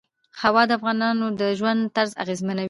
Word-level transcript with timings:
هوا 0.41 0.63
د 0.67 0.71
افغانانو 0.77 1.25
د 1.39 1.41
ژوند 1.59 1.81
طرز 1.95 2.11
اغېزمنوي. 2.23 2.59